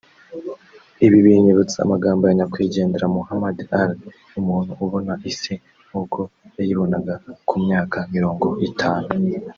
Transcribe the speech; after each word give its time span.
Ibi 1.05 1.17
binyibutsa 1.25 1.77
amagambo 1.85 2.23
ya 2.25 2.35
nyakwigendera 2.37 3.07
Muhammad 3.17 3.57
Ali; 3.79 4.05
‘‘Umuntu 4.39 4.71
ubona 4.83 5.13
isi 5.31 5.53
nk’uko 5.87 6.19
yayibonaga 6.57 7.13
ku 7.47 7.55
myaka 7.65 7.97
mirongo 8.15 8.47
itanu 8.69 9.07